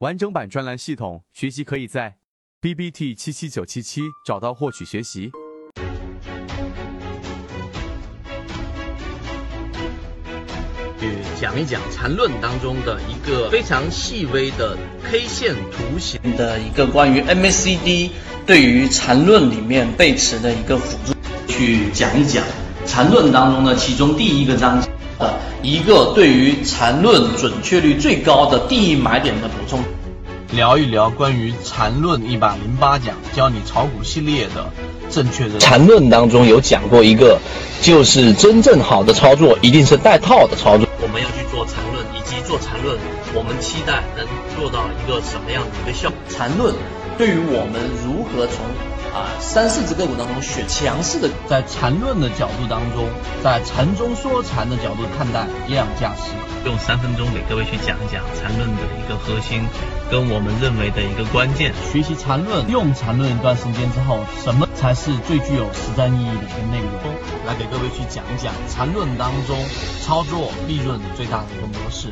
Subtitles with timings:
[0.00, 2.16] 完整版专栏系统学习可以在
[2.58, 5.30] B B T 七七九七七找到获取学习。
[10.98, 14.74] 去讲一讲缠论当中的一个非常细微的
[15.04, 18.12] K 线图形的一个关于 MACD
[18.46, 21.14] 对于缠论里面背驰的一个辅助，
[21.46, 22.42] 去讲一讲
[22.86, 24.90] 缠论当中的其中第一个章节。
[25.20, 29.80] 的一个对于缠论准确率最高的第一买点的补充，
[30.50, 34.72] 聊一聊关于缠论一百零八讲教你炒股系列的
[35.10, 37.38] 正确的缠论当中有讲过一个，
[37.82, 40.88] 就是真正好的操作一定是带套的操作。
[41.02, 42.96] 我们要去做缠论，以及做缠论，
[43.34, 44.26] 我们期待能
[44.56, 46.18] 做到一个什么样的一个效果？
[46.28, 46.74] 缠论
[47.20, 48.64] 对于我们如何从
[49.12, 53.04] 啊，三四只个股当中选强势的，在缠论的角度当中，
[53.44, 56.32] 在缠中说禅的角度看待量价时，
[56.64, 59.60] 用三分钟给各位去讲一讲缠论的一个核心，
[60.10, 61.74] 跟我们认为的一个关键。
[61.92, 67.12] 学习缠论，用缠论一段时间之后，什么才是最具有实战意义的一个内容？
[67.44, 69.60] 来给各位去讲一讲缠论当中
[70.00, 72.08] 操作利润最大的一个模式。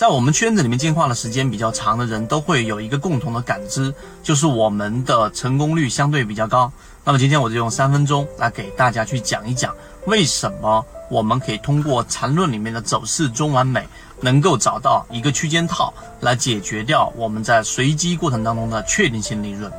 [0.00, 6.72] 在我们圈子里面进化的时间比较长的人，都会有一个共同的感知，就是我们的成功率相对比较高。
[7.04, 9.74] 那么今天我就用三分钟来给大家去讲一讲，
[10.06, 13.86] 为什么我们可以通过缠论里面的走势中完美，
[14.22, 19.70] 能够找到一个区间套来解决掉我们在随机过程当中的确定性利润。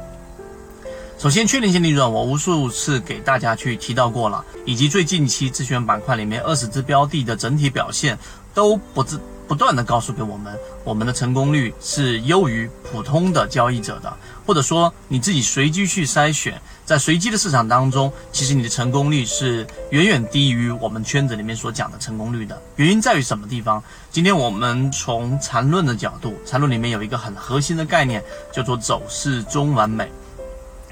[1.18, 8.20] 首先，确定性利润我无数次给大家去提到过了，以及最近期自选板块里面二十只标的的整体表现
[8.54, 9.20] 都不自。
[9.48, 22.62] 不断的告诉给我们，我们的成功率是优于普通的交易者的，或者说你自己随机去筛选，在随机的市场当中，其实你的成功率是远远低于我们圈子里面所讲的成功率的。
[22.78, 23.84] 原因在于什么地方？
[24.10, 30.10] 今天我们从缠论的角度，缠论里面有一个很核心的概念，叫做走势中完美。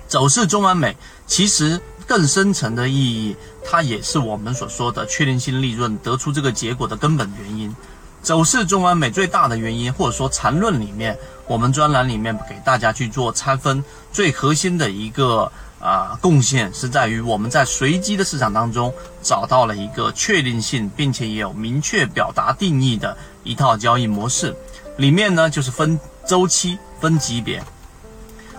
[0.08, 7.74] 走势中完美，其实更深层的意义，它也是我们所说的确定性利润得出这个结果的根本原因。
[8.22, 24.56] 走势中完美最大的原因，或者说缠论里面，我们专栏里面给大家去做拆分，最核心的一个啊贡献是在于我们在随机的市场当中找到了一个确定性，并且也有明确表达定义的一套交易模式，
[24.98, 27.64] 里面呢就是分周期、分级别，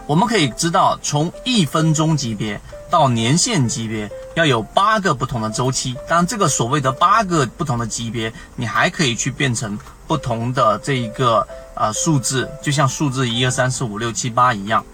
[0.06, 2.60] 我们可以知道从一分钟级别。
[2.90, 14.84] 到年限级别要有八个不同的周期，当然这个所谓的八个不同的级别，你还可以去变成不同的这一个啊数字，就像数字一二三四五六七八一样，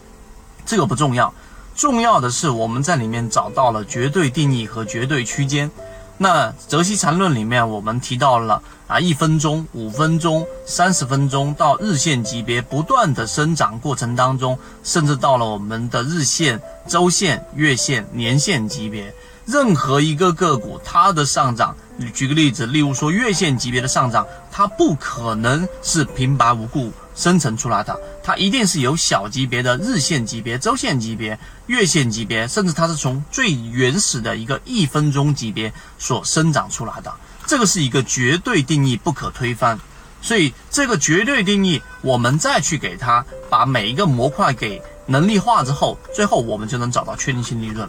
[0.65, 1.33] 这个不重要，
[1.75, 5.71] 重要的是我们在里面找到了绝对定义和绝对区间。
[6.19, 8.63] 那泽西缠论里面我们提到了。
[8.87, 19.13] 啊，一分钟、五分钟、三十分钟到日线级别不断的生长过程当中，甚至到了我们的日线、周线、月线、年线级别，
[19.45, 21.77] 任何一个个股它的上涨，
[22.15, 31.39] 举个例子，例如说月线级别的上涨，它不可能是平白无故生成出来的，它一定是有小级别的日线级别、周线级别、
[31.69, 37.15] 月线级别，甚至它是从最原始的一个一分钟级别所生长出来的。
[37.47, 39.79] 这个是一个绝对定义，不可推翻。
[40.21, 47.89] 所以这个绝对定义，我们再去给它把每一个模块给能力化之后，最后我们就能找到确定性利润。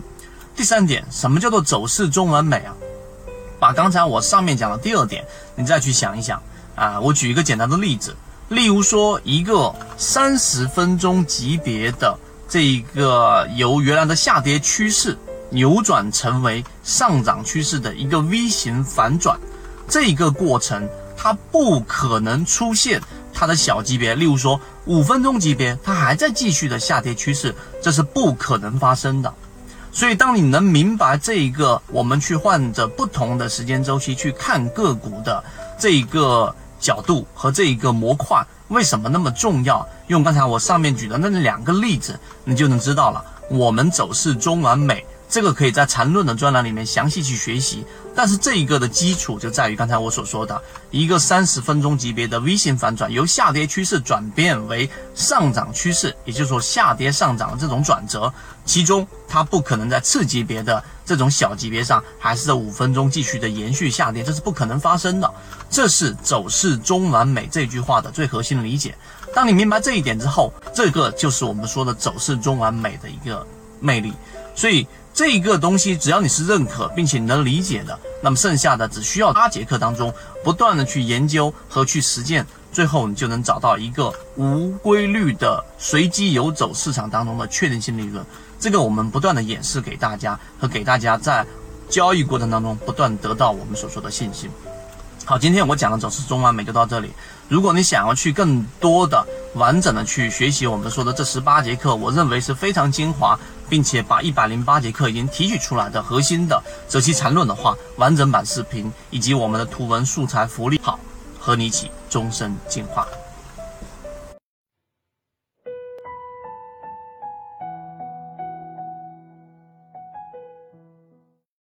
[0.55, 2.75] 第三点，什么叫做走势中完美啊？
[3.59, 5.25] 把刚才我上面讲的第二点，
[5.55, 6.39] 你再去想一想
[6.75, 6.99] 啊。
[6.99, 8.15] 我举一个简单的例子，
[8.49, 12.17] 例如说一个三十分钟级别的
[12.47, 15.17] 这一个由原来的下跌趋势。
[15.49, 19.39] 扭转成为上涨趋势的一个 V 型反转，
[19.87, 23.01] 这个过程它不可能出现
[23.33, 29.33] 它的小级别，例如说五分钟级别，它还在继续的下跌趋势，这是不可能发生的。
[29.93, 35.41] 所以，当你能明白这一个，我们去换着不同的时间周期去看个股的
[35.79, 43.23] 这一个角度和这一个模块为什么那么重要，用刚才我上面举的那两个例子，你就能知道了。
[43.49, 45.05] 我们走势中完美。
[45.29, 47.85] 这个可以在缠论的专栏里面详细去学习。
[48.15, 58.33] 但是这一个的基础就在于刚才我所说的一个三十分钟级别的 V 型反转，由下跌趋势转变为上涨趋势，也就是说下跌上涨的这种转折，
[58.63, 65.33] 其中它不可能在次级别的这种小级别上还是在五分钟继续的延续下跌，这是不可能发生的。
[65.69, 68.93] 这是走势中完美这句话的最核心的理解。
[69.33, 73.47] 当你明白这一点之后，这个就是我们说的走势中完美的一个
[73.79, 74.13] 魅力。
[74.53, 74.85] 所以。
[75.13, 80.13] 这一个东西，只要你是认可并且能理解的，那么剩下的只需要八节课当中
[80.43, 82.45] 不断的去研究和去实践，
[82.77, 88.23] 最后你就能找到一个无规律的随机游走市场当中的确定性利润。
[88.59, 91.43] 这个我们不断的演示给大家，和给大家在
[91.89, 94.47] 交易过程当中不断得到我们所说的信心。
[95.25, 97.11] 好，今天我讲的走势中完美就到这里。
[97.47, 99.25] 如果你想要去更多的
[99.55, 110.99] 完整的去学习我们说的这十八节课，我认为是非常精华，并且把一百零八节课已经提取出来的核心的择期缠论的话，完整版视频以及我们的图文素材福利，好，
[111.47, 113.07] 和你一起终身进化。